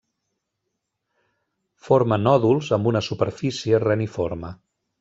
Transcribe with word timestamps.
Forma 1.89 2.19
nòduls 2.23 2.73
amb 2.81 2.91
una 2.93 3.05
superfície 3.11 3.85
reniforme. 3.87 4.55